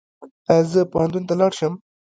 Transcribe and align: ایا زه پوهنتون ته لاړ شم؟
ایا 0.51 0.67
زه 0.71 0.81
پوهنتون 0.91 1.23
ته 1.29 1.33
لاړ 1.39 1.51
شم؟ 1.59 1.73